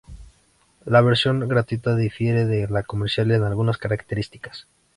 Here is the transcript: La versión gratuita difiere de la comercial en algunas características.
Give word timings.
La 0.83 1.01
versión 1.01 1.47
gratuita 1.47 1.95
difiere 1.95 2.45
de 2.45 2.67
la 2.67 2.81
comercial 2.81 3.29
en 3.29 3.43
algunas 3.43 3.77
características. 3.77 4.65